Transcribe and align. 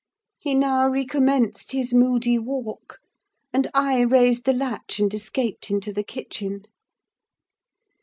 He 0.39 0.55
now 0.55 0.89
recommenced 0.89 1.73
his 1.73 1.93
moody 1.93 2.39
walk, 2.39 2.97
and 3.53 3.69
I 3.75 3.99
raised 4.01 4.45
the 4.45 4.51
latch, 4.53 4.99
and 4.99 5.13
escaped 5.13 5.69
into 5.69 5.93
the 5.93 6.01
kitchen. 6.03 6.63